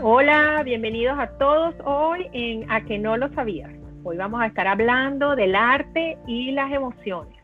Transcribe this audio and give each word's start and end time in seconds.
Hola, 0.00 0.62
bienvenidos 0.64 1.18
a 1.18 1.26
todos 1.38 1.74
hoy 1.84 2.28
en 2.32 2.70
A 2.70 2.82
que 2.82 3.00
no 3.00 3.16
lo 3.16 3.34
sabías. 3.34 3.72
Hoy 4.04 4.16
vamos 4.16 4.40
a 4.40 4.46
estar 4.46 4.68
hablando 4.68 5.34
del 5.34 5.56
arte 5.56 6.16
y 6.24 6.52
las 6.52 6.70
emociones. 6.70 7.36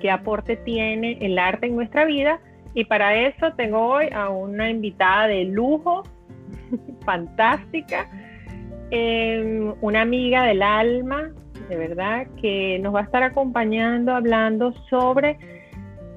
¿Qué 0.00 0.10
aporte 0.10 0.56
tiene 0.56 1.16
el 1.22 1.38
arte 1.38 1.66
en 1.66 1.76
nuestra 1.76 2.04
vida? 2.04 2.40
Y 2.74 2.84
para 2.84 3.14
eso 3.16 3.54
tengo 3.56 3.78
hoy 3.78 4.10
a 4.12 4.28
una 4.28 4.68
invitada 4.68 5.28
de 5.28 5.46
lujo, 5.46 6.02
fantástica, 7.06 8.06
em, 8.90 9.72
una 9.80 10.02
amiga 10.02 10.44
del 10.44 10.62
alma, 10.62 11.30
de 11.70 11.76
verdad, 11.78 12.26
que 12.38 12.78
nos 12.80 12.94
va 12.94 13.00
a 13.00 13.04
estar 13.04 13.22
acompañando 13.22 14.14
hablando 14.14 14.74
sobre 14.90 15.38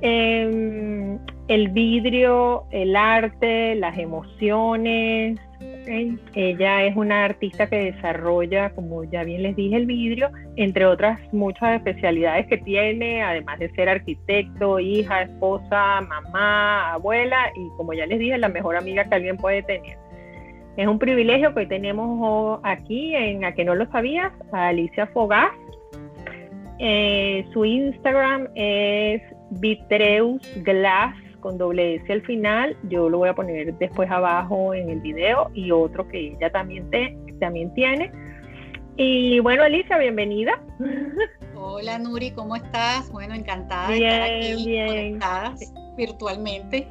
em, 0.02 1.18
el 1.47 1.69
vidrio, 1.69 2.65
el 2.71 2.93
arte, 2.97 3.75
las 3.75 3.97
emociones, 3.97 5.39
ella 5.87 6.83
es 6.83 6.96
una 6.96 7.25
artista 7.25 7.68
que 7.68 7.91
desarrolla, 7.91 8.71
como 8.71 9.04
ya 9.05 9.23
bien 9.23 9.43
les 9.43 9.55
dije, 9.55 9.75
el 9.75 9.86
vidrio, 9.86 10.29
entre 10.55 10.86
otras 10.86 11.19
muchas 11.33 11.77
especialidades 11.77 12.47
que 12.47 12.57
tiene, 12.57 13.23
además 13.23 13.60
de 13.60 13.69
ser 13.71 13.89
arquitecto, 13.89 14.79
hija, 14.79 15.23
esposa, 15.23 16.01
mamá, 16.01 16.93
abuela 16.93 17.51
y 17.55 17.69
como 17.77 17.93
ya 17.93 18.05
les 18.05 18.19
dije, 18.19 18.37
la 18.37 18.50
mejor 18.50 18.75
amiga 18.75 19.05
que 19.05 19.15
alguien 19.15 19.37
puede 19.37 19.63
tener. 19.63 19.97
Es 20.77 20.87
un 20.87 21.00
privilegio 21.00 21.54
que 21.54 21.61
hoy 21.61 21.68
tenemos 21.68 22.60
aquí 22.63 23.15
en 23.15 23.43
A 23.46 23.54
que 23.54 23.65
no 23.65 23.74
lo 23.74 23.89
sabías, 23.91 24.32
a 24.51 24.68
Alicia 24.68 25.07
Fogás. 25.07 25.51
Eh, 26.79 27.43
su 27.51 27.65
Instagram 27.65 28.47
es 28.54 29.21
Vitreus 29.49 30.41
Glass 30.63 31.15
con 31.39 31.57
doble 31.57 31.96
S 31.96 32.11
al 32.11 32.22
final. 32.23 32.75
Yo 32.89 33.09
lo 33.09 33.19
voy 33.19 33.30
a 33.30 33.33
poner 33.33 33.73
después 33.77 34.09
abajo 34.09 34.73
en 34.73 34.89
el 34.89 35.02
video 35.02 35.49
y 35.53 35.71
otro 35.71 36.07
que 36.07 36.33
ella 36.33 36.52
también, 36.52 36.89
te, 36.89 37.17
también 37.39 37.73
tiene. 37.73 38.11
Y 38.95 39.39
bueno, 39.39 39.63
Alicia, 39.63 39.97
bienvenida. 39.97 40.59
Hola 41.55 41.99
Nuri, 41.99 42.31
¿cómo 42.31 42.55
estás? 42.55 43.11
Bueno, 43.11 43.35
encantada 43.35 43.89
de 43.89 43.97
estar 43.97 44.21
aquí 44.23 44.66
bien. 44.66 45.19
virtualmente. 45.95 46.88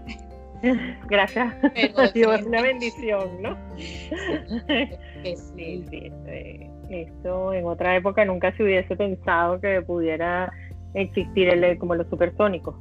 Gracias. 1.08 1.54
Es 1.74 2.46
una 2.46 2.62
bendición, 2.62 3.42
¿no? 3.42 3.56
Sí, 3.76 5.36
sí, 5.36 5.84
este, 5.92 6.70
esto 6.90 7.52
en 7.52 7.64
otra 7.64 7.96
época 7.96 8.24
nunca 8.24 8.56
se 8.56 8.62
hubiese 8.62 8.96
pensado 8.96 9.60
que 9.60 9.82
pudiera 9.82 10.52
existir 10.94 11.48
el, 11.48 11.78
como 11.78 11.94
los 11.94 12.08
supersónicos. 12.08 12.74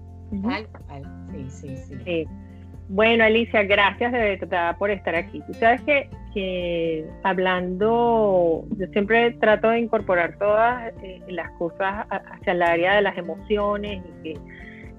Sí, 1.36 1.76
sí, 1.78 1.98
sí. 2.04 2.28
Bueno, 2.88 3.24
Alicia, 3.24 3.64
gracias 3.64 4.12
de 4.12 4.40
por 4.78 4.92
estar 4.92 5.16
aquí. 5.16 5.42
Tú 5.48 5.54
sabes 5.56 5.82
que, 5.82 6.08
que 6.34 7.06
hablando, 7.24 8.66
yo 8.78 8.88
siempre 8.88 9.32
trato 9.32 9.70
de 9.70 9.80
incorporar 9.80 10.38
todas 10.38 10.94
eh, 11.02 11.20
las 11.28 11.50
cosas 11.52 12.06
hacia 12.10 12.54
el 12.54 12.62
área 12.62 12.96
de 12.96 13.02
las 13.02 13.18
emociones 13.18 14.04
y 14.06 14.24
que, 14.24 14.40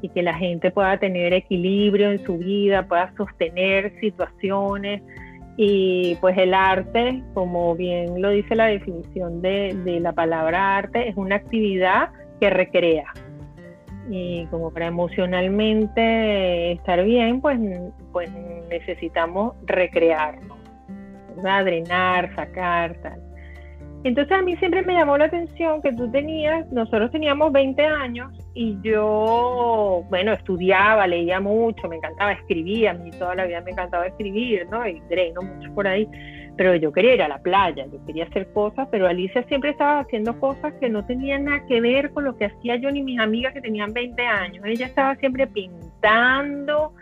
y 0.02 0.08
que 0.08 0.22
la 0.22 0.34
gente 0.34 0.72
pueda 0.72 0.98
tener 0.98 1.32
equilibrio 1.32 2.10
en 2.10 2.24
su 2.24 2.38
vida, 2.38 2.86
pueda 2.88 3.14
sostener 3.16 3.92
situaciones. 4.00 5.02
Y 5.56 6.16
pues 6.20 6.36
el 6.36 6.54
arte, 6.54 7.22
como 7.34 7.76
bien 7.76 8.20
lo 8.20 8.30
dice 8.30 8.56
la 8.56 8.66
definición 8.66 9.40
de, 9.40 9.74
de 9.84 10.00
la 10.00 10.12
palabra 10.12 10.76
arte, 10.76 11.08
es 11.08 11.16
una 11.16 11.36
actividad 11.36 12.10
que 12.40 12.50
recrea, 12.50 13.14
y 14.08 14.46
como 14.46 14.70
para 14.70 14.86
emocionalmente 14.86 16.72
estar 16.72 17.02
bien, 17.04 17.40
pues, 17.40 17.58
pues 18.12 18.30
necesitamos 18.68 19.54
recrearnos, 19.66 20.58
drenar, 21.42 22.34
sacar, 22.34 22.94
tal. 23.02 23.20
Entonces 24.08 24.36
a 24.36 24.42
mí 24.42 24.56
siempre 24.56 24.82
me 24.82 24.94
llamó 24.94 25.18
la 25.18 25.26
atención 25.26 25.82
que 25.82 25.92
tú 25.92 26.10
tenías, 26.10 26.70
nosotros 26.70 27.10
teníamos 27.10 27.52
20 27.52 27.84
años 27.84 28.32
y 28.54 28.78
yo, 28.82 30.04
bueno, 30.08 30.32
estudiaba, 30.32 31.06
leía 31.06 31.40
mucho, 31.40 31.88
me 31.88 31.96
encantaba 31.96 32.32
escribir, 32.32 32.88
a 32.88 32.94
mí 32.94 33.10
toda 33.10 33.34
la 33.34 33.46
vida 33.46 33.60
me 33.62 33.72
encantaba 33.72 34.06
escribir, 34.06 34.66
¿no? 34.70 34.86
Y 34.86 35.00
dreno 35.08 35.42
mucho 35.42 35.74
por 35.74 35.86
ahí 35.88 36.08
pero 36.56 36.74
yo 36.74 36.90
quería 36.92 37.14
ir 37.14 37.22
a 37.22 37.28
la 37.28 37.38
playa, 37.38 37.86
yo 37.86 38.04
quería 38.06 38.24
hacer 38.24 38.50
cosas, 38.52 38.88
pero 38.90 39.06
Alicia 39.06 39.42
siempre 39.44 39.70
estaba 39.70 40.00
haciendo 40.00 40.38
cosas 40.40 40.72
que 40.80 40.88
no 40.88 41.04
tenían 41.04 41.44
nada 41.44 41.66
que 41.66 41.80
ver 41.80 42.10
con 42.12 42.24
lo 42.24 42.36
que 42.36 42.46
hacía 42.46 42.76
yo 42.76 42.90
ni 42.90 43.02
mis 43.02 43.20
amigas 43.20 43.52
que 43.52 43.60
tenían 43.60 43.92
20 43.92 44.22
años. 44.22 44.64
Ella 44.64 44.86
estaba 44.86 45.14
siempre 45.16 45.46
pintando, 45.46 46.94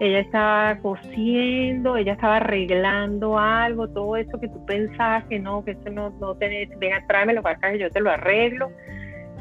ella 0.00 0.20
estaba 0.20 0.78
cosiendo, 0.78 1.96
ella 1.96 2.12
estaba 2.12 2.36
arreglando 2.36 3.38
algo, 3.38 3.88
todo 3.88 4.16
eso 4.16 4.38
que 4.38 4.48
tú 4.48 4.64
pensabas 4.64 5.24
que 5.24 5.38
no, 5.40 5.64
que 5.64 5.72
eso 5.72 5.90
no, 5.90 6.10
no 6.20 6.36
tenés, 6.36 6.68
venga, 6.78 7.04
tráemelo 7.06 7.42
para 7.42 7.56
acá 7.56 7.72
que 7.72 7.78
yo 7.78 7.90
te 7.90 8.00
lo 8.00 8.10
arreglo. 8.10 8.70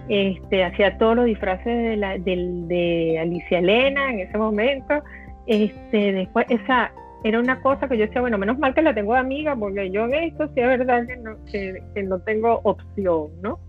Este, 0.10 0.64
hacía 0.64 0.98
todos 0.98 1.18
los 1.18 1.26
disfraces 1.26 1.66
de, 1.66 1.98
la, 1.98 2.18
de, 2.18 3.20
Alicia 3.20 3.60
Elena 3.60 4.10
en 4.12 4.22
ese 4.22 4.38
momento. 4.38 5.04
Este, 5.46 6.14
después, 6.14 6.46
esa, 6.50 6.92
era 7.24 7.40
una 7.40 7.62
cosa 7.62 7.88
que 7.88 7.98
yo 7.98 8.06
decía, 8.06 8.22
bueno, 8.22 8.38
menos 8.38 8.58
mal 8.58 8.74
que 8.74 8.82
la 8.82 8.96
tengo 8.96 9.14
de 9.14 9.20
amiga, 9.20 9.56
porque 9.56 9.92
yo 9.92 10.06
en 10.06 10.14
esto 10.16 10.48
sí 10.48 10.62
es 10.62 10.68
verdad 10.68 11.06
que 11.06 11.18
no, 11.18 11.38
que, 11.52 12.04
no 12.04 12.20
tengo 12.20 12.62
opción, 12.64 13.30
¿no? 13.42 13.60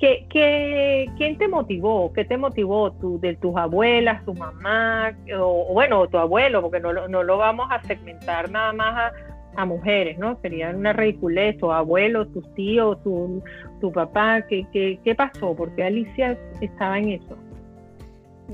¿Qué, 0.00 0.26
qué, 0.30 1.10
quién 1.18 1.36
te 1.36 1.46
motivó? 1.46 2.10
¿Qué 2.14 2.24
te 2.24 2.38
motivó? 2.38 2.90
¿Tú, 2.92 3.20
¿De 3.20 3.36
tus 3.36 3.54
abuelas, 3.54 4.24
tu 4.24 4.32
mamá, 4.32 5.14
o, 5.38 5.74
bueno, 5.74 6.08
tu 6.08 6.16
abuelo? 6.16 6.62
Porque 6.62 6.80
no, 6.80 7.06
no 7.06 7.22
lo 7.22 7.36
vamos 7.36 7.68
a 7.70 7.82
segmentar 7.82 8.50
nada 8.50 8.72
más 8.72 9.12
a, 9.56 9.64
mujeres, 9.66 10.18
¿no? 10.18 10.38
Sería 10.40 10.70
una 10.70 10.94
ridiculez, 10.94 11.58
tu 11.58 11.70
abuelo, 11.70 12.26
tus 12.28 12.54
tíos, 12.54 13.02
tu, 13.02 13.42
tu 13.78 13.92
papá, 13.92 14.46
¿qué, 14.48 14.66
qué, 14.72 14.98
qué 15.04 15.14
pasó? 15.14 15.54
Porque 15.54 15.82
Alicia 15.82 16.38
estaba 16.62 16.98
en 16.98 17.10
eso. 17.10 17.36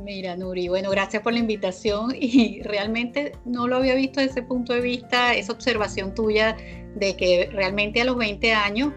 Mira, 0.03 0.37
Nuri, 0.37 0.67
bueno, 0.67 0.91
gracias 0.91 1.23
por 1.23 1.33
la 1.33 1.39
invitación 1.39 2.11
y 2.19 2.61
realmente 2.63 3.33
no 3.45 3.69
lo 3.69 3.77
había 3.77 3.95
visto 3.95 4.21
desde 4.21 4.41
ese 4.41 4.43
punto 4.43 4.73
de 4.73 4.81
vista, 4.81 5.35
esa 5.35 5.53
observación 5.53 6.13
tuya 6.13 6.57
de 6.97 7.17
que 7.17 7.51
realmente 7.53 8.01
a 8.01 8.05
los 8.05 8.17
20 8.17 8.53
años, 8.53 8.93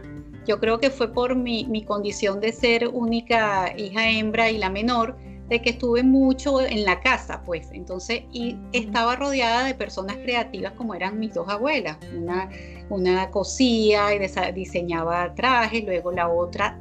yo 0.50 0.60
creo 0.60 0.80
que 0.80 0.90
fue 0.90 1.14
por 1.14 1.36
mi, 1.36 1.66
mi 1.66 1.84
condición 1.84 2.40
de 2.40 2.52
ser 2.52 2.88
única 2.88 3.72
hija 3.78 4.10
hembra 4.10 4.50
y 4.50 4.58
la 4.58 4.72
menor, 4.72 5.16
de 5.48 5.62
que 5.62 5.70
estuve 5.70 6.02
mucho 6.02 6.60
en 6.60 6.86
la 6.86 7.02
casa, 7.02 7.44
pues, 7.46 7.70
entonces, 7.72 8.24
y 8.32 8.58
estaba 8.72 9.16
rodeada 9.16 9.64
de 9.64 9.76
personas 9.76 10.18
creativas 10.18 10.74
como 10.74 10.96
eran 10.96 11.20
mis 11.20 11.36
dos 11.36 11.48
abuelas, 11.50 11.98
una, 12.18 12.50
una 12.90 13.30
cosía 13.30 14.08
y 14.16 14.52
diseñaba 14.54 15.36
trajes, 15.36 15.84
luego 15.84 16.12
la 16.12 16.28
otra 16.28 16.80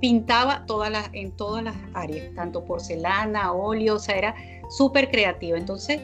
pintaba 0.00 0.64
todas 0.66 0.88
las, 0.92 1.10
en 1.12 1.32
todas 1.32 1.64
las 1.64 1.74
áreas, 1.94 2.32
tanto 2.36 2.64
porcelana, 2.64 3.52
óleo, 3.52 3.96
o 3.96 3.98
sea, 3.98 4.16
era 4.16 4.34
súper 4.68 5.10
creativa. 5.10 5.58
Entonces, 5.58 6.00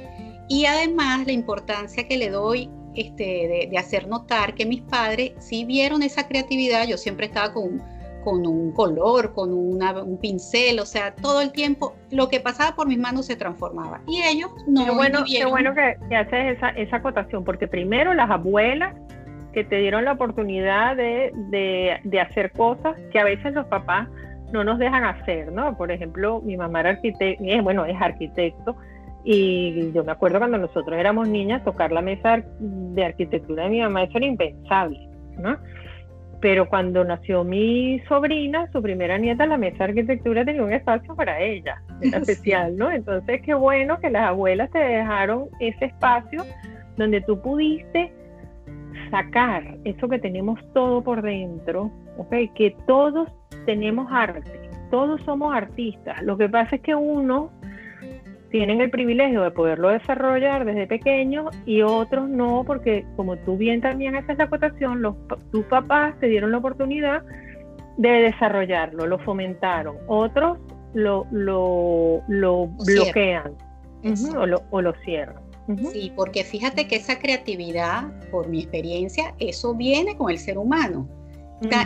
y 0.48 0.66
además 0.66 1.26
la 1.26 1.32
importancia 1.32 2.08
que 2.08 2.16
le 2.16 2.30
doy 2.30 2.68
este, 2.94 3.68
de, 3.70 3.78
hacer 3.78 4.08
notar 4.08 4.54
que 4.54 4.66
mis 4.66 4.82
padres 4.82 5.32
sí 5.38 5.64
vieron 5.64 6.02
esa 6.02 6.26
creatividad, 6.28 6.86
yo 6.86 6.96
siempre 6.96 7.26
estaba 7.26 7.52
con, 7.52 7.82
con 8.22 8.46
un 8.46 8.72
color, 8.72 9.32
con 9.34 9.52
un 9.52 10.18
pincel, 10.20 10.80
o 10.80 10.86
sea, 10.86 11.14
todo 11.14 11.40
el 11.40 11.52
tiempo 11.52 11.94
lo 12.10 12.28
que 12.28 12.40
pasaba 12.40 12.74
por 12.74 12.88
mis 12.88 12.98
manos 12.98 13.26
se 13.26 13.36
transformaba. 13.36 14.00
Y 14.06 14.22
ellos 14.22 14.50
no. 14.66 14.84
Qué 14.84 14.90
bueno, 14.90 15.24
qué 15.26 15.44
bueno 15.44 15.74
que, 15.74 15.96
que 16.08 16.16
haces 16.16 16.56
esa, 16.56 16.70
esa 16.70 16.96
acotación, 16.96 17.44
porque 17.44 17.66
primero 17.66 18.14
las 18.14 18.30
abuelas 18.30 18.94
que 19.54 19.64
te 19.64 19.76
dieron 19.76 20.04
la 20.04 20.12
oportunidad 20.12 20.96
de, 20.96 21.32
de, 22.02 22.20
hacer 22.20 22.50
cosas 22.52 22.96
que 23.12 23.20
a 23.20 23.24
veces 23.24 23.54
los 23.54 23.64
papás 23.66 24.08
no 24.52 24.64
nos 24.64 24.78
dejan 24.78 25.04
hacer, 25.04 25.50
¿no? 25.52 25.76
Por 25.76 25.90
ejemplo, 25.90 26.42
mi 26.42 26.56
mamá 26.56 26.80
era 26.80 26.90
arquitecto, 26.90 27.42
bueno, 27.62 27.86
es 27.86 27.96
arquitecto, 28.00 28.76
y 29.24 29.90
yo 29.92 30.04
me 30.04 30.12
acuerdo 30.12 30.38
cuando 30.38 30.58
nosotros 30.58 30.98
éramos 30.98 31.28
niñas, 31.28 31.64
tocar 31.64 31.90
la 31.90 32.02
mesa 32.02 32.44
de 32.58 33.04
arquitectura 33.04 33.64
de 33.64 33.70
mi 33.70 33.80
mamá, 33.80 34.02
eso 34.04 34.18
era 34.18 34.26
impensable, 34.26 35.08
¿no? 35.38 35.56
Pero 36.40 36.68
cuando 36.68 37.02
nació 37.04 37.42
mi 37.42 38.00
sobrina, 38.06 38.70
su 38.70 38.82
primera 38.82 39.16
nieta, 39.16 39.46
la 39.46 39.56
mesa 39.56 39.78
de 39.78 39.84
arquitectura 39.84 40.44
tenía 40.44 40.62
un 40.62 40.74
espacio 40.74 41.16
para 41.16 41.40
ella, 41.40 41.82
era 42.02 42.18
especial, 42.24 42.76
¿no? 42.76 42.90
Entonces, 42.90 43.40
qué 43.42 43.54
bueno 43.54 43.98
que 43.98 44.10
las 44.10 44.28
abuelas 44.28 44.70
te 44.70 44.78
dejaron 44.78 45.46
ese 45.58 45.86
espacio 45.86 46.44
donde 46.98 47.22
tú 47.22 47.40
pudiste 47.40 48.12
sacar 49.10 49.78
eso 49.84 50.08
que 50.08 50.18
tenemos 50.18 50.60
todo 50.74 51.02
por 51.02 51.22
dentro, 51.22 51.90
¿okay? 52.18 52.48
que 52.48 52.76
todos 52.86 53.28
tenemos 53.64 54.06
arte, 54.10 54.70
todos 54.90 55.20
somos 55.22 55.54
artistas. 55.54 56.22
Lo 56.22 56.36
que 56.36 56.48
pasa 56.48 56.76
es 56.76 56.82
que 56.82 56.94
unos 56.94 57.50
tienen 58.54 58.80
el 58.80 58.88
privilegio 58.88 59.42
de 59.42 59.50
poderlo 59.50 59.88
desarrollar 59.88 60.64
desde 60.64 60.86
pequeño 60.86 61.46
y 61.66 61.82
otros 61.82 62.28
no, 62.28 62.62
porque 62.64 63.04
como 63.16 63.36
tú 63.38 63.56
bien 63.56 63.80
también 63.80 64.14
haces 64.14 64.38
la 64.38 64.44
acotación, 64.44 65.02
los, 65.02 65.16
tus 65.50 65.64
papás 65.64 66.14
te 66.20 66.28
dieron 66.28 66.52
la 66.52 66.58
oportunidad 66.58 67.24
de 67.96 68.08
desarrollarlo, 68.08 69.08
lo 69.08 69.18
fomentaron, 69.18 69.96
otros 70.06 70.58
lo, 70.92 71.26
lo, 71.32 72.22
bloquean 72.28 73.56
o, 74.38 74.46
lo, 74.46 74.62
o 74.70 74.80
lo 74.80 74.94
cierran. 75.04 75.42
Sí, 75.90 76.12
porque 76.14 76.44
fíjate 76.44 76.86
que 76.86 76.94
esa 76.94 77.18
creatividad, 77.18 78.04
por 78.30 78.48
mi 78.48 78.60
experiencia, 78.60 79.34
eso 79.40 79.74
viene 79.74 80.16
con 80.16 80.30
el 80.30 80.38
ser 80.38 80.58
humano. 80.58 81.08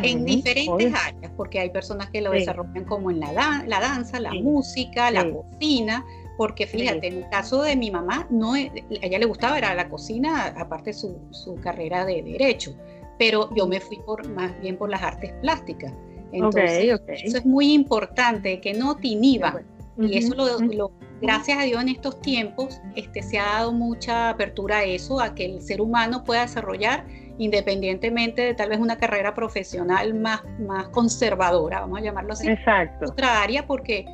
en 0.02 0.26
diferentes 0.26 0.92
áreas, 0.92 1.32
porque 1.34 1.60
hay 1.60 1.70
personas 1.70 2.10
que 2.10 2.20
lo 2.20 2.30
desarrollan 2.30 2.84
como 2.84 3.10
en 3.10 3.20
la, 3.20 3.64
la 3.66 3.80
danza, 3.80 4.20
la 4.20 4.34
música, 4.34 5.10
la 5.10 5.30
cocina, 5.30 6.04
porque 6.38 6.68
fíjate, 6.68 7.08
en 7.08 7.16
el 7.18 7.28
caso 7.30 7.62
de 7.62 7.74
mi 7.74 7.90
mamá, 7.90 8.28
no, 8.30 8.54
a 8.54 8.60
ella 9.02 9.18
le 9.18 9.26
gustaba 9.26 9.58
era 9.58 9.74
la 9.74 9.88
cocina, 9.88 10.54
aparte 10.56 10.92
su, 10.92 11.18
su 11.30 11.56
carrera 11.56 12.06
de 12.06 12.22
derecho, 12.22 12.76
pero 13.18 13.52
yo 13.56 13.66
me 13.66 13.80
fui 13.80 13.98
por 14.06 14.26
más 14.28 14.58
bien 14.60 14.76
por 14.76 14.88
las 14.88 15.02
artes 15.02 15.32
plásticas. 15.42 15.92
Entonces, 16.30 17.00
eso 17.08 17.38
es 17.38 17.44
muy 17.44 17.72
importante, 17.72 18.60
que 18.60 18.72
no 18.72 18.96
te 18.96 19.08
inhiba. 19.08 19.60
Y 19.98 20.16
eso 20.16 20.36
lo, 20.36 20.92
gracias 21.20 21.58
a 21.58 21.62
Dios 21.62 21.82
en 21.82 21.88
estos 21.88 22.20
tiempos 22.20 22.80
este, 22.94 23.20
se 23.20 23.40
ha 23.40 23.46
dado 23.46 23.72
mucha 23.72 24.30
apertura 24.30 24.78
a 24.78 24.84
eso, 24.84 25.20
a 25.20 25.34
que 25.34 25.44
el 25.44 25.60
ser 25.60 25.80
humano 25.80 26.22
pueda 26.22 26.42
desarrollar 26.42 27.04
independientemente 27.38 28.42
de 28.42 28.54
tal 28.54 28.68
vez 28.68 28.78
una 28.78 28.96
carrera 28.96 29.34
profesional 29.34 30.14
más, 30.14 30.42
más 30.60 30.88
conservadora, 30.88 31.80
vamos 31.80 31.98
a 31.98 32.02
llamarlo 32.02 32.32
así. 32.32 32.48
Exacto. 32.48 33.10
Otra 33.10 33.42
área 33.42 33.66
porque 33.66 34.06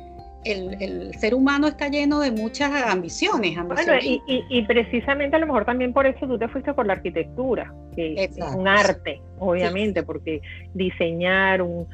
el, 0.45 1.13
ser 1.15 1.33
humano 1.33 1.67
está 1.67 1.89
lleno 1.89 2.19
de 2.19 2.31
muchas 2.31 2.71
ambiciones. 2.83 3.55
Bueno, 3.55 3.93
y, 4.01 4.61
precisamente 4.63 5.35
a 5.35 5.39
lo 5.39 5.47
mejor 5.47 5.65
también 5.65 5.93
por 5.93 6.05
eso 6.05 6.27
tú 6.27 6.37
te 6.37 6.47
fuiste 6.47 6.73
por 6.73 6.85
la 6.85 6.93
arquitectura, 6.93 7.73
que 7.95 8.23
es 8.23 8.37
un 8.55 8.67
arte, 8.67 9.21
obviamente, 9.39 10.03
porque 10.03 10.41
diseñar 10.73 11.61
un, 11.61 11.87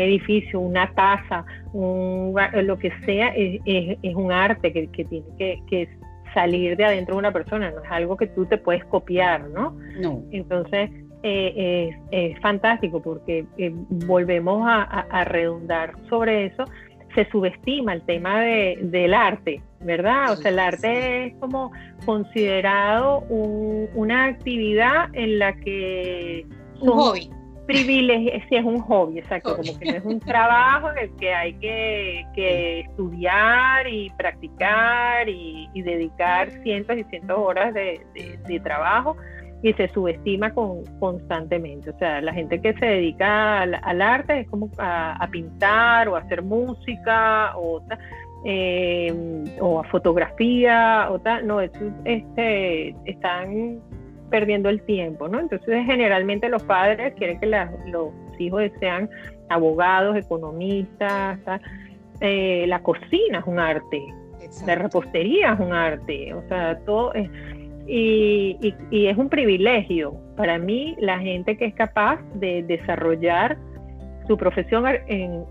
edificio, 0.00 0.60
una 0.60 0.92
taza, 0.94 1.44
lo 1.74 2.78
que 2.78 2.92
sea, 3.04 3.32
es, 3.36 4.14
un 4.14 4.32
arte 4.32 4.72
que, 4.72 4.86
tiene 5.04 5.24
que, 5.68 5.88
salir 6.32 6.76
de 6.76 6.84
adentro 6.84 7.16
de 7.16 7.18
una 7.18 7.32
persona, 7.32 7.72
no 7.72 7.82
es 7.82 7.90
algo 7.90 8.16
que 8.16 8.28
tú 8.28 8.46
te 8.46 8.56
puedes 8.56 8.84
copiar, 8.84 9.48
¿no? 9.48 9.76
No. 10.00 10.22
Entonces, 10.30 10.88
eh, 11.24 11.90
es, 12.12 12.38
fantástico 12.40 13.02
porque 13.02 13.44
eh, 13.58 13.72
volvemos 14.06 14.62
a 14.64 15.24
redundar 15.24 15.94
sobre 16.08 16.46
eso 16.46 16.64
se 17.14 17.28
subestima 17.30 17.94
el 17.94 18.02
tema 18.02 18.40
de, 18.40 18.78
del 18.82 19.14
arte, 19.14 19.62
¿verdad? 19.80 20.32
O 20.32 20.36
sea, 20.36 20.50
el 20.50 20.58
arte 20.58 21.26
es 21.26 21.34
como 21.36 21.72
considerado 22.04 23.20
una 23.28 24.26
actividad 24.26 25.08
en 25.12 25.38
la 25.38 25.54
que... 25.54 26.46
Un 26.80 26.90
hobby. 26.90 27.30
Privilegio, 27.66 28.32
sí, 28.48 28.56
es 28.56 28.64
un 28.64 28.80
hobby, 28.80 29.20
exacto, 29.20 29.56
como 29.56 29.78
que 29.78 29.92
no 29.92 29.98
es 29.98 30.04
un 30.04 30.18
trabajo 30.26 30.90
en 30.90 30.98
el 30.98 31.16
que 31.16 31.32
hay 31.32 31.52
que, 31.54 32.80
estudiar 32.80 33.86
y 33.86 34.10
practicar 34.10 35.28
y, 35.28 35.68
dedicar 35.74 36.50
cientos 36.62 36.96
y 36.96 37.04
cientos 37.04 37.36
de 37.36 37.42
horas 37.42 37.74
de, 37.74 38.00
de 38.14 38.60
trabajo 38.60 39.16
y 39.62 39.72
se 39.74 39.88
subestima 39.88 40.52
con, 40.52 40.84
constantemente. 40.98 41.90
O 41.90 41.98
sea, 41.98 42.20
la 42.20 42.32
gente 42.32 42.60
que 42.60 42.72
se 42.74 42.86
dedica 42.86 43.62
al, 43.62 44.02
arte 44.02 44.40
es 44.40 44.48
como 44.48 44.70
a, 44.78 45.28
pintar 45.30 46.08
o 46.08 46.16
a 46.16 46.20
hacer 46.20 46.42
música 46.42 47.56
o, 47.56 47.82
eh, 48.44 49.44
o 49.60 49.80
a 49.80 49.84
fotografía 49.84 51.08
o 51.10 51.18
tal. 51.18 51.46
No, 51.46 51.60
este, 51.60 52.94
están 53.04 53.80
perdiendo 54.30 54.68
el 54.68 54.80
tiempo, 54.82 55.28
¿no? 55.28 55.40
Entonces, 55.40 55.84
generalmente 55.86 56.48
los 56.48 56.62
padres 56.62 57.14
quieren 57.14 57.40
que 57.40 57.46
los 57.46 58.12
hijos 58.38 58.62
sean 58.78 59.10
abogados, 59.48 60.16
economistas, 60.16 61.38
eh, 62.20 62.64
la 62.68 62.80
cocina 62.82 63.40
es 63.40 63.46
un 63.46 63.58
arte, 63.58 64.06
la 64.66 64.74
repostería 64.76 65.54
es 65.54 65.60
un 65.60 65.72
arte, 65.72 66.32
o 66.34 66.42
sea, 66.48 66.78
todo 66.86 67.12
es 67.14 67.28
y, 67.92 68.74
es 68.92 69.16
un 69.16 69.28
privilegio 69.28 70.14
para 70.36 70.58
mí 70.58 70.96
la 71.00 71.18
gente 71.18 71.56
que 71.56 71.66
es 71.66 71.74
capaz 71.74 72.20
de 72.34 72.62
desarrollar 72.62 73.58
su 74.28 74.36
profesión 74.36 74.84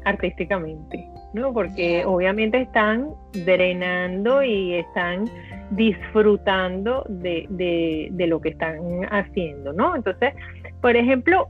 artísticamente, 0.06 1.06
¿no? 1.33 1.51
Porque 1.51 2.06
obviamente 2.06 2.62
están 2.62 3.09
drenando 3.45 4.41
y 4.41 4.75
están 4.75 5.25
disfrutando 5.71 7.06
de, 7.09 8.09
lo 8.18 8.39
que 8.39 8.50
están 8.50 8.80
haciendo, 9.12 9.74
¿no? 9.74 9.95
Entonces, 9.97 10.33
por 10.81 10.95
ejemplo, 10.95 11.50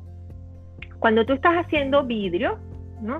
cuando 0.98 1.24
tú 1.24 1.34
estás 1.34 1.54
haciendo 1.66 2.04
vidrio, 2.04 2.58
¿no? 3.00 3.20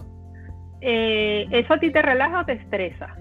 Eh, 0.82 1.46
¿Eso 1.52 1.74
a 1.76 1.80
ti 1.80 1.92
te 1.92 2.02
relaja 2.02 2.42
o 2.42 2.46
te 2.46 2.54
estresa? 2.54 3.16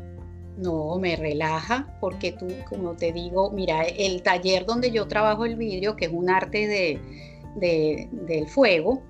No, 0.58 0.98
me 0.98 1.14
relaja 1.14 1.86
porque 2.00 2.32
tú, 2.32 2.48
como 2.68 2.94
te 2.94 3.12
digo, 3.12 3.50
mira, 3.50 3.84
el 3.84 4.22
taller 4.22 4.66
donde 4.66 4.90
yo 4.90 5.06
trabajo 5.06 5.44
el 5.44 5.54
vidrio, 5.54 5.94
que 5.94 6.06
es 6.06 6.12
un 6.12 6.28
arte 6.28 6.66
de, 6.66 8.08
del 8.10 8.48
fuego, 8.48 9.00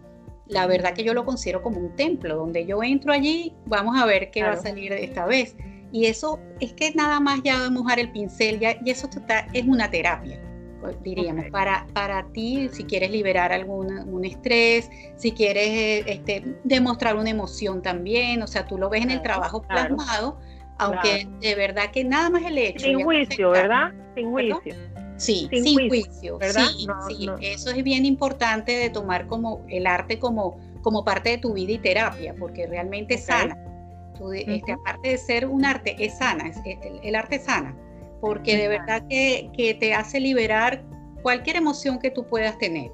la 0.47 0.67
verdad 0.67 0.93
que 0.93 1.05
yo 1.05 1.15
lo 1.15 1.25
considero 1.25 1.63
como 1.63 1.79
un 1.79 1.97
templo, 1.97 2.37
donde 2.37 2.67
yo 2.67 2.83
entro 2.83 3.13
allí, 3.15 3.55
vamos 3.65 3.99
a 3.99 4.05
ver 4.05 4.31
qué 4.31 4.43
va 4.43 4.53
a 4.53 4.57
salir 4.57 4.93
esta 4.93 5.25
vez. 5.25 5.57
Y 5.91 6.05
eso 6.05 6.39
es 6.61 6.75
que 6.75 6.93
nada 6.95 7.19
más 7.19 7.41
ya 7.43 7.71
mojar 7.71 7.99
el 7.99 8.13
pincel, 8.13 8.61
ya, 8.61 8.77
y 8.85 8.91
eso 8.91 9.09
es 9.55 9.65
una 9.65 9.91
terapia, 9.91 10.39
pues, 10.83 11.03
diríamos, 11.03 11.47
para, 11.51 11.87
para 11.95 12.27
ti, 12.33 12.69
si 12.73 12.85
quieres 12.85 13.11
liberar 13.11 13.55
algún 13.55 14.23
estrés, 14.23 14.91
si 15.17 15.33
quieres 15.33 15.69
eh, 15.69 16.05
este, 16.07 16.57
demostrar 16.65 17.17
una 17.17 17.31
emoción 17.31 17.81
también, 17.81 18.43
o 18.43 18.47
sea, 18.47 18.67
tú 18.67 18.77
lo 18.77 18.91
ves 18.91 19.03
en 19.03 19.11
el 19.11 19.23
trabajo 19.23 19.63
plasmado 19.63 20.39
aunque 20.79 21.29
de 21.41 21.55
verdad 21.55 21.91
que 21.91 22.05
nada 22.05 22.31
más 22.31 22.43
el 22.43 22.59
hecho. 22.59 22.87
Sin 22.87 23.03
juicio, 23.03 23.51
¿verdad? 23.51 23.93
Sin 24.15 24.31
juicio. 24.31 24.75
Sí, 25.17 25.49
sin, 25.51 25.89
juicio, 25.89 26.39
¿verdad? 26.39 26.69
Sí, 26.77 26.87
sí. 27.09 27.29
eso 27.41 27.71
es 27.71 27.83
bien 27.83 28.07
importante 28.07 28.77
de 28.77 28.89
tomar 28.89 29.27
como 29.27 29.65
el 29.69 29.89
arte 29.89 30.21
como, 30.21 30.61
como 30.83 31.05
parte 31.05 31.31
de 31.31 31.39
tu 31.39 31.55
vida 31.55 31.73
y 31.73 31.79
terapia, 31.79 32.35
porque 32.39 32.69
realmente 32.69 33.15
es 33.15 33.25
sana. 33.25 33.57
este, 34.33 34.73
aparte 34.73 35.09
de 35.09 35.19
ser 35.19 35.47
un 35.49 35.65
arte, 35.65 35.97
es 35.99 36.19
sana, 36.19 36.49
es, 36.49 36.57
el, 37.03 37.15
arte 37.17 37.41
sana, 37.41 37.77
porque 38.21 38.57
de 38.57 38.69
verdad 38.69 39.03
que, 39.09 39.51
que, 39.57 39.75
te 39.75 39.93
hace 39.93 40.21
liberar 40.21 40.85
cualquier 41.23 41.57
emoción 41.57 41.99
que 41.99 42.13
tú 42.13 42.25
puedas 42.25 42.57
tener. 42.59 42.93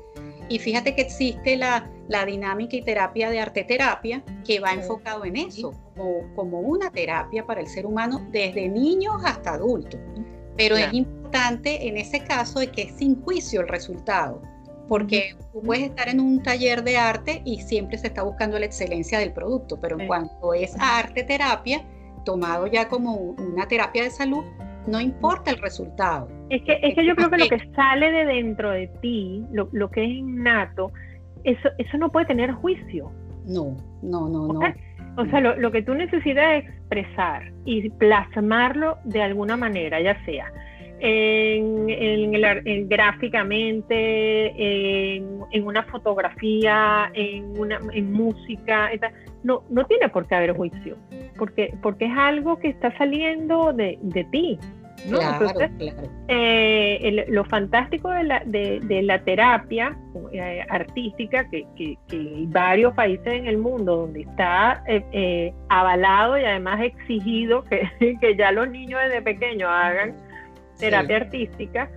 Y 0.48 0.58
fíjate 0.58 0.94
que 0.94 1.02
existe 1.02 1.56
la, 1.56 1.90
la 2.08 2.24
dinámica 2.26 2.76
y 2.76 2.82
terapia 2.82 3.30
de 3.30 3.40
arte 3.40 3.64
terapia 3.64 4.22
que 4.44 4.60
va 4.60 4.72
enfocado 4.72 5.24
en 5.24 5.36
eso, 5.36 5.72
como, 5.96 6.34
como, 6.34 6.60
una 6.60 6.90
terapia 6.90 7.46
para 7.46 7.60
el 7.60 7.66
ser 7.66 7.86
humano 7.86 8.26
desde 8.30 8.68
niños 8.68 9.16
hasta 9.24 9.54
adultos. 9.54 10.00
Pero 10.56 10.76
es 10.76 10.92
importante 10.92 11.88
en 11.88 11.96
ese 11.96 12.22
caso 12.22 12.60
de 12.60 12.68
que 12.68 12.82
es 12.82 12.92
sin 12.92 13.20
juicio 13.22 13.60
el 13.60 13.68
resultado, 13.68 14.40
porque 14.88 15.34
tú 15.52 15.62
puedes 15.62 15.84
estar 15.84 16.08
en 16.08 16.20
un 16.20 16.42
taller 16.42 16.84
de 16.84 16.96
arte 16.96 17.42
y 17.44 17.60
siempre 17.60 17.98
se 17.98 18.08
está 18.08 18.22
buscando 18.22 18.58
la 18.58 18.66
excelencia 18.66 19.18
del 19.18 19.32
producto, 19.32 19.80
pero 19.80 19.98
en 19.98 20.06
cuanto 20.06 20.54
es 20.54 20.76
arte 20.78 21.24
terapia, 21.24 21.82
tomado 22.24 22.66
ya 22.66 22.88
como 22.88 23.14
una 23.14 23.66
terapia 23.66 24.04
de 24.04 24.10
salud, 24.10 24.44
no 24.86 25.00
importa 25.00 25.50
el 25.50 25.58
resultado. 25.58 26.28
Es 26.50 26.62
que, 26.62 26.78
es 26.82 26.94
que 26.94 27.06
yo 27.06 27.16
creo 27.16 27.30
que 27.30 27.38
lo 27.38 27.48
que 27.48 27.70
sale 27.74 28.10
de 28.10 28.26
dentro 28.26 28.70
de 28.70 28.88
ti, 29.00 29.44
lo, 29.50 29.68
lo 29.72 29.90
que 29.90 30.04
es 30.04 30.10
innato, 30.10 30.92
eso, 31.44 31.68
eso 31.78 31.98
no 31.98 32.10
puede 32.10 32.26
tener 32.26 32.52
juicio. 32.52 33.10
No, 33.46 33.76
no, 34.02 34.28
no, 34.28 34.48
no. 34.48 34.60
O 35.16 35.26
sea, 35.26 35.40
lo, 35.40 35.70
que 35.70 35.82
tú 35.82 35.94
necesitas 35.94 36.64
expresar 36.64 37.52
y 37.64 37.88
plasmarlo 37.90 38.98
de 39.04 39.22
alguna 39.22 39.56
manera, 39.56 40.00
ya 40.00 40.22
sea 40.24 40.50
en, 41.06 41.90
en, 41.90 42.88
gráficamente, 42.88 44.54
en, 45.16 45.66
una 45.66 45.82
fotografía, 45.84 47.10
en, 47.14 47.58
una, 47.58 47.78
en 47.92 48.12
música, 48.12 48.90
no, 49.42 49.62
no 49.68 49.84
tiene 49.84 50.08
por 50.08 50.26
qué 50.26 50.34
haber 50.34 50.56
juicio, 50.56 50.96
porque, 51.36 51.74
porque 51.82 52.06
es 52.06 52.16
algo 52.16 52.58
que 52.58 52.68
está 52.68 52.96
saliendo 52.96 53.72
de, 53.72 53.98
de 54.00 54.24
ti, 54.24 54.58
eh, 56.28 57.26
lo 57.28 57.44
fantástico 57.44 58.10
de 58.10 58.24
la, 58.24 58.42
de, 58.46 59.02
la 59.02 59.22
terapia 59.22 59.96
eh, 60.32 60.64
artística, 60.68 61.48
que, 61.50 61.66
que, 61.76 61.98
hay 62.10 62.46
varios 62.46 62.94
países 62.94 63.26
en 63.26 63.46
el 63.46 63.58
mundo 63.58 63.96
donde 63.96 64.22
está 64.22 64.82
eh, 64.86 65.52
avalado 65.68 66.38
y 66.38 66.44
además 66.44 66.80
exigido 66.82 67.64
que, 67.64 67.88
que, 68.20 68.36
ya 68.36 68.50
los 68.52 68.70
niños 68.70 69.00
desde 69.04 69.22
pequeños 69.22 69.68
hagan 69.70 70.16
terapia 70.78 71.16
artística, 71.16 71.90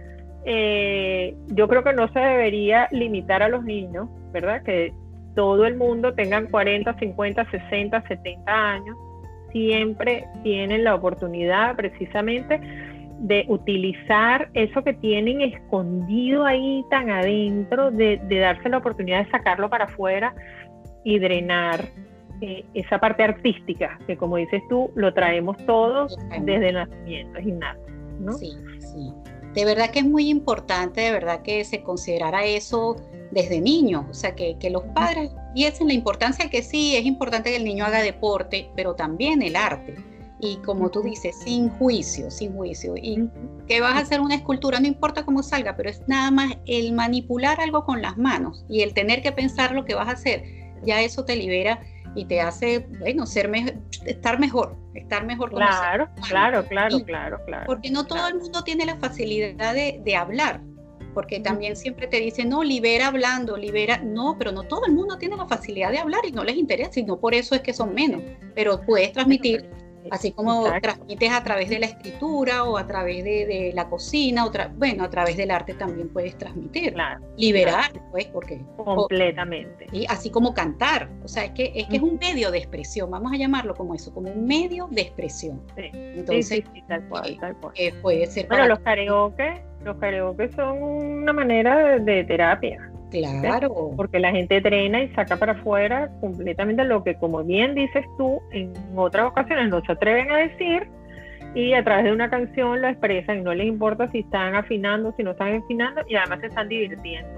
yo 0.45 1.67
creo 1.67 1.83
que 1.83 1.93
no 1.93 2.07
se 2.13 2.19
debería 2.19 2.87
limitar 2.91 3.43
a 3.43 3.49
los 3.49 3.63
niños, 3.63 4.07
¿verdad? 4.31 4.63
Que 4.63 4.93
todo 5.35 5.65
el 5.65 5.75
mundo 5.75 6.13
tengan 6.13 6.47
40, 6.47 6.93
50, 6.97 7.51
60, 7.51 8.01
70 8.07 8.51
años, 8.51 8.97
siempre 9.51 10.25
tienen 10.43 10.83
la 10.83 10.95
oportunidad 10.95 11.75
precisamente 11.75 12.61
de 13.19 13.45
utilizar 13.47 14.49
eso 14.53 14.83
que 14.83 14.93
tienen 14.93 15.41
escondido 15.41 16.45
ahí 16.45 16.85
tan 16.89 17.09
adentro, 17.09 17.91
de, 17.91 18.19
darse 18.29 18.69
la 18.69 18.77
oportunidad 18.77 19.25
de 19.25 19.31
sacarlo 19.31 19.69
para 19.69 19.85
afuera 19.85 20.35
y 21.03 21.19
drenar 21.19 21.85
eh, 22.41 22.63
esa 22.73 22.99
parte 22.99 23.23
artística, 23.23 23.97
que 24.05 24.17
como 24.17 24.37
dices 24.37 24.61
tú, 24.69 24.91
lo 24.95 25.13
traemos 25.13 25.57
todos 25.65 26.17
desde 26.41 26.69
el 26.69 26.75
nacimiento, 26.75 27.39
es 27.39 27.47
innato. 27.47 27.81
¿no? 28.19 28.33
Sí, 28.33 28.51
sí. 28.79 29.13
de 29.53 29.65
verdad 29.65 29.89
que 29.91 29.99
es 29.99 30.05
muy 30.05 30.29
importante, 30.29 31.01
de 31.01 31.11
verdad 31.11 31.41
que 31.41 31.63
se 31.65 31.83
considerara 31.83 32.45
eso 32.45 32.95
desde 33.31 33.61
niños, 33.61 34.05
o 34.09 34.13
sea, 34.13 34.35
que, 34.35 34.57
que 34.59 34.69
los 34.69 34.83
padres 34.95 35.31
viesen 35.53 35.87
la 35.87 35.93
importancia 35.93 36.49
que 36.49 36.61
sí, 36.61 36.95
es 36.95 37.05
importante 37.05 37.49
que 37.49 37.57
el 37.57 37.63
niño 37.63 37.85
haga 37.85 38.01
deporte, 38.01 38.69
pero 38.75 38.95
también 38.95 39.41
el 39.41 39.55
arte. 39.55 39.95
Y 40.39 40.57
como 40.57 40.89
tú 40.89 41.01
dices, 41.01 41.35
sin 41.35 41.69
juicio, 41.69 42.29
sin 42.29 42.53
juicio. 42.53 42.95
Y 42.95 43.27
que 43.67 43.81
vas 43.81 43.95
a 43.95 43.99
hacer 43.99 44.21
una 44.21 44.35
escultura, 44.35 44.79
no 44.79 44.87
importa 44.87 45.25
cómo 45.25 45.41
salga, 45.41 45.75
pero 45.75 45.89
es 45.89 46.01
nada 46.07 46.29
más 46.31 46.53
el 46.65 46.93
manipular 46.93 47.59
algo 47.59 47.85
con 47.85 48.01
las 48.01 48.17
manos 48.17 48.63
y 48.69 48.81
el 48.81 48.93
tener 48.93 49.21
que 49.21 49.31
pensar 49.31 49.73
lo 49.73 49.85
que 49.85 49.95
vas 49.95 50.07
a 50.07 50.11
hacer, 50.11 50.43
ya 50.83 51.01
eso 51.01 51.25
te 51.25 51.35
libera 51.35 51.81
y 52.15 52.25
te 52.25 52.41
hace, 52.41 52.87
bueno, 52.99 53.25
ser 53.25 53.51
estar 54.05 54.39
mejor, 54.39 54.75
estar 54.95 55.25
mejor. 55.25 55.51
Claro, 55.51 56.09
claro, 56.27 56.65
claro, 56.67 56.99
claro, 57.05 57.39
claro. 57.45 57.63
Porque 57.65 57.91
no 57.91 58.05
todo 58.05 58.27
el 58.27 58.35
mundo 58.35 58.63
tiene 58.63 58.85
la 58.85 58.95
facilidad 58.97 59.73
de, 59.73 60.01
de 60.03 60.15
hablar, 60.15 60.61
porque 61.13 61.39
también 61.39 61.75
siempre 61.75 62.07
te 62.07 62.19
dicen, 62.19 62.49
no, 62.49 62.63
libera 62.63 63.07
hablando, 63.07 63.57
libera, 63.57 63.97
no, 63.97 64.35
pero 64.37 64.51
no 64.51 64.63
todo 64.63 64.85
el 64.85 64.93
mundo 64.93 65.17
tiene 65.17 65.35
la 65.35 65.47
facilidad 65.47 65.91
de 65.91 65.99
hablar 65.99 66.25
y 66.25 66.31
no 66.31 66.43
les 66.43 66.57
interesa, 66.57 66.99
y 66.99 67.03
no 67.03 67.19
por 67.19 67.33
eso 67.33 67.55
es 67.55 67.61
que 67.61 67.73
son 67.73 67.93
menos, 67.93 68.21
pero 68.55 68.81
puedes 68.81 69.13
transmitir 69.13 69.69
Así 70.11 70.31
como 70.31 70.65
transmites 70.81 71.31
a 71.31 71.43
través 71.43 71.69
de 71.69 71.79
la 71.79 71.87
escritura 71.87 72.63
o 72.63 72.77
a 72.77 72.87
través 72.87 73.23
de, 73.23 73.71
la 73.73 73.89
cocina, 73.89 74.45
otra, 74.45 74.71
bueno, 74.75 75.03
a 75.03 75.09
través 75.09 75.37
del 75.37 75.51
arte 75.51 75.73
también 75.73 76.09
puedes 76.09 76.37
transmitir, 76.37 76.95
liberar, 77.37 77.91
pues, 78.11 78.25
porque... 78.25 78.61
Completamente. 78.77 79.87
y 79.91 80.05
así 80.07 80.29
como 80.29 80.53
cantar, 80.53 81.09
o 81.23 81.27
sea, 81.27 81.45
es 81.45 81.51
que, 81.51 81.71
es 81.75 81.87
que 81.87 81.97
es 81.97 82.01
un 82.01 82.17
medio 82.17 82.51
de 82.51 82.59
expresión, 82.59 83.11
vamos 83.11 83.33
a 83.33 83.37
llamarlo 83.37 83.75
como 83.75 83.93
eso, 83.93 84.13
como 84.13 84.31
un 84.31 84.45
medio 84.45 84.87
de 84.91 85.01
expresión. 85.01 85.61
Sí. 85.75 85.89
Entonces, 85.93 86.63
sí, 86.73 86.83
tal 86.87 87.07
cual, 87.09 87.31
eh, 87.31 87.37
tal 87.39 87.55
cual. 87.57 87.73
Eh, 87.77 87.93
puede 88.01 88.25
ser... 88.27 88.47
Bueno, 88.47 88.67
los 88.67 88.79
karaoke, 88.79 89.61
los 89.83 89.97
karaoke 89.97 90.49
son 90.53 90.81
una 90.81 91.33
manera 91.33 91.99
de 91.99 92.23
terapia. 92.23 92.91
Claro. 93.09 93.91
Porque 93.95 94.19
la 94.19 94.31
gente 94.31 94.61
trena 94.61 95.01
y 95.01 95.09
saca 95.13 95.37
para 95.37 95.53
afuera 95.53 96.09
completamente 96.19 96.83
lo 96.83 97.03
que, 97.03 97.15
como 97.15 97.43
bien 97.43 97.73
dices 97.73 98.05
tú, 98.17 98.41
en 98.51 98.73
otras 98.95 99.27
ocasiones 99.27 99.69
no 99.69 99.81
se 99.81 99.91
atreven 99.93 100.31
a 100.31 100.37
decir 100.37 100.87
y 101.55 101.73
a 101.73 101.83
través 101.83 102.05
de 102.05 102.11
una 102.11 102.29
canción 102.29 102.81
lo 102.81 102.87
expresan 102.87 103.39
y 103.39 103.41
no 103.41 103.53
les 103.53 103.67
importa 103.67 104.11
si 104.11 104.19
están 104.19 104.55
afinando, 104.55 105.13
si 105.15 105.23
no 105.23 105.31
están 105.31 105.55
afinando 105.55 106.01
y 106.07 106.15
además 106.15 106.41
se 106.41 106.47
están 106.47 106.67
divirtiendo. 106.67 107.29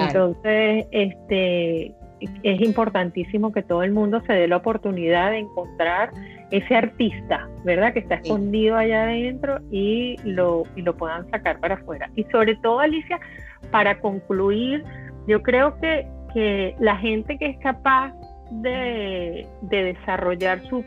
Entonces, 0.00 0.86
este 0.90 1.94
es 2.42 2.60
importantísimo 2.62 3.52
que 3.52 3.62
todo 3.62 3.82
el 3.82 3.92
mundo 3.92 4.22
se 4.26 4.32
dé 4.32 4.48
la 4.48 4.56
oportunidad 4.56 5.32
de 5.32 5.38
encontrar 5.38 6.10
ese 6.50 6.74
artista, 6.74 7.48
¿verdad? 7.64 7.92
Que 7.92 8.00
está 8.00 8.16
escondido 8.16 8.76
allá 8.76 9.04
adentro 9.04 9.58
y 9.70 10.16
lo, 10.24 10.64
y 10.76 10.82
lo 10.82 10.96
puedan 10.96 11.28
sacar 11.30 11.60
para 11.60 11.74
afuera. 11.74 12.10
Y 12.16 12.24
sobre 12.24 12.56
todo, 12.56 12.80
Alicia, 12.80 13.20
para 13.70 14.00
concluir, 14.00 14.84
yo 15.26 15.42
creo 15.42 15.76
que, 15.80 16.06
la 16.80 16.98
gente 16.98 17.38
que 17.38 17.46
es 17.46 17.58
capaz 17.60 18.12
de, 18.50 19.48
desarrollar 19.62 20.60
su, 20.68 20.84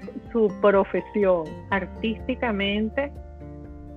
profesión 0.62 1.45
artísticamente 1.71 3.12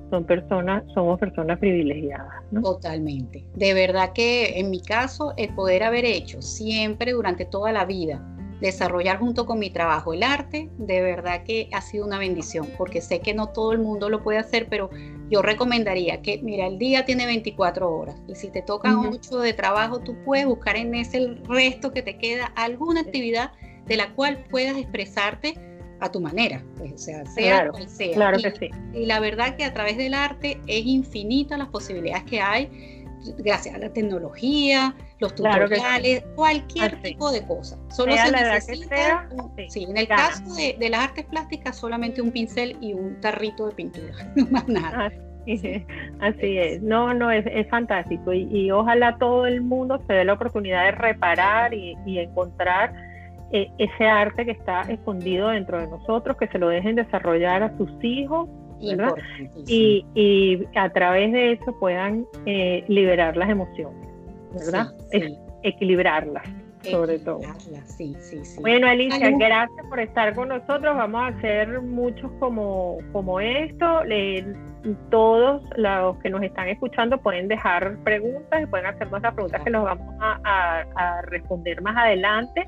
son 0.08 0.24
personas, 0.24 0.82
somos 0.94 1.20
personas 1.20 1.58
privilegiadas. 1.58 2.42
Totalmente. 2.62 3.44
De 3.54 3.74
verdad 3.74 4.12
que 4.14 4.58
en 4.58 4.70
mi 4.70 4.80
caso, 4.80 5.34
el 5.36 5.54
poder 5.54 5.82
haber 5.82 6.06
hecho 6.06 6.40
siempre 6.40 7.12
durante 7.12 7.44
toda 7.44 7.70
la 7.70 7.84
vida 7.84 8.22
desarrollar 8.62 9.18
junto 9.18 9.44
con 9.44 9.58
mi 9.58 9.70
trabajo 9.70 10.14
el 10.14 10.22
arte, 10.22 10.70
de 10.78 11.02
verdad 11.02 11.42
que 11.42 11.68
ha 11.72 11.80
sido 11.80 12.06
una 12.06 12.18
bendición, 12.18 12.68
porque 12.78 13.00
sé 13.00 13.20
que 13.20 13.34
no 13.34 13.48
todo 13.48 13.72
el 13.72 13.80
mundo 13.80 14.08
lo 14.08 14.22
puede 14.22 14.38
hacer, 14.38 14.68
pero 14.70 14.88
yo 15.28 15.42
recomendaría 15.42 16.22
que, 16.22 16.40
mira, 16.42 16.68
el 16.68 16.78
día 16.78 17.04
tiene 17.04 17.26
24 17.26 17.92
horas 17.92 18.14
y 18.28 18.36
si 18.36 18.50
te 18.50 18.62
toca 18.62 18.92
mucho 18.92 19.40
de 19.40 19.52
trabajo, 19.52 19.98
tú 19.98 20.16
puedes 20.24 20.46
buscar 20.46 20.76
en 20.76 20.94
ese 20.94 21.34
resto 21.48 21.92
que 21.92 22.02
te 22.02 22.16
queda 22.18 22.52
alguna 22.54 23.00
actividad 23.00 23.50
de 23.86 23.96
la 23.96 24.14
cual 24.14 24.44
puedas 24.48 24.76
expresarte 24.76 25.54
a 25.98 26.10
tu 26.10 26.20
manera, 26.20 26.64
pues, 26.78 26.92
o 26.92 26.98
sea, 26.98 27.26
sea 27.26 27.68
cual 27.68 27.88
sea. 27.88 28.14
Claro 28.14 28.38
que 28.38 28.52
sí. 28.52 28.70
Y 28.94 29.06
la 29.06 29.18
verdad 29.18 29.56
que 29.56 29.64
a 29.64 29.72
través 29.72 29.96
del 29.96 30.14
arte 30.14 30.60
es 30.68 30.86
infinita 30.86 31.56
las 31.56 31.68
posibilidades 31.68 32.24
que 32.24 32.40
hay 32.40 33.01
gracias 33.38 33.74
a 33.74 33.78
la 33.78 33.92
tecnología, 33.92 34.94
los 35.18 35.34
tutoriales, 35.34 36.24
cualquier 36.34 37.00
tipo 37.02 37.30
de 37.30 37.44
cosa. 37.46 37.78
Solo 37.90 38.16
se 38.16 38.32
necesita, 38.32 39.28
sí. 39.68 39.84
en 39.84 39.96
el 39.96 40.08
caso 40.08 40.42
de, 40.54 40.88
las 40.88 41.00
artes 41.08 41.24
plásticas, 41.26 41.76
solamente 41.76 42.20
un 42.20 42.30
pincel 42.30 42.76
y 42.80 42.94
un 42.94 43.20
tarrito 43.20 43.68
de 43.68 43.74
pintura, 43.74 44.32
no 44.36 44.46
más 44.50 44.68
nada. 44.68 45.12
Así, 46.20 46.56
es, 46.56 46.82
no, 46.82 47.12
no, 47.14 47.32
es, 47.32 47.44
es 47.46 47.68
fantástico 47.68 48.32
y, 48.32 48.70
ojalá 48.70 49.18
todo 49.18 49.46
el 49.46 49.60
mundo 49.60 50.00
se 50.06 50.12
dé 50.12 50.24
la 50.24 50.34
oportunidad 50.34 50.84
de 50.84 50.92
reparar 50.92 51.74
y, 51.74 51.96
encontrar 52.06 52.94
eh, 53.50 53.68
ese 53.78 54.06
arte 54.06 54.44
que 54.44 54.52
está 54.52 54.82
escondido 54.82 55.48
dentro 55.48 55.80
de 55.80 55.88
nosotros, 55.88 56.36
que 56.36 56.46
se 56.46 56.58
lo 56.58 56.68
dejen 56.68 56.94
desarrollar 56.94 57.64
a 57.64 57.76
sus 57.76 57.90
hijos 58.04 58.48
y, 59.66 60.04
y, 60.14 60.66
a 60.76 60.90
través 60.90 61.32
de 61.32 61.52
eso 61.52 61.78
puedan 61.78 62.26
eh, 62.46 62.84
liberar 62.88 63.36
las 63.36 63.48
emociones, 63.48 64.08
¿verdad? 64.52 64.92
equilibrarlas, 65.62 66.44
sobre 66.82 67.18
todo. 67.20 67.40
Sí, 67.84 68.16
sí, 68.18 68.44
sí. 68.44 68.60
Bueno, 68.60 68.88
Alicia, 68.88 69.30
gracias 69.30 69.86
por 69.88 70.00
estar 70.00 70.34
con 70.34 70.48
nosotros. 70.48 70.96
Vamos 70.96 71.22
a 71.22 71.26
hacer 71.28 71.80
muchos 71.80 72.30
como, 72.40 72.98
como 73.12 73.38
esto. 73.38 74.02
todos 75.10 75.62
los 75.76 76.16
que 76.18 76.30
nos 76.30 76.42
están 76.42 76.68
escuchando 76.68 77.18
pueden 77.18 77.46
dejar 77.46 77.96
preguntas 78.02 78.62
y 78.62 78.66
pueden 78.66 78.86
hacernos 78.86 79.22
las 79.22 79.34
preguntas 79.34 79.62
que 79.62 79.70
nos 79.70 79.84
vamos 79.84 80.14
a, 80.20 80.84
a 80.96 81.22
responder 81.22 81.80
más 81.82 81.96
adelante. 81.96 82.66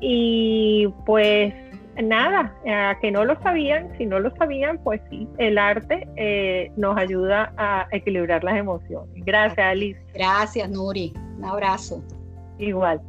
Y 0.00 0.88
pues 1.06 1.54
nada, 2.02 2.54
a 2.66 2.98
que 3.00 3.10
no 3.10 3.24
lo 3.24 3.40
sabían, 3.42 3.96
si 3.96 4.06
no 4.06 4.20
lo 4.20 4.34
sabían, 4.36 4.78
pues 4.78 5.00
sí, 5.10 5.28
el 5.38 5.58
arte 5.58 6.06
eh, 6.16 6.70
nos 6.76 6.96
ayuda 6.96 7.52
a 7.56 7.86
equilibrar 7.92 8.44
las 8.44 8.56
emociones. 8.56 9.10
Gracias, 9.24 9.58
Alice. 9.58 10.00
Gracias, 10.14 10.68
Nuri. 10.70 11.12
Un 11.38 11.44
abrazo. 11.44 12.02
Igual. 12.58 13.00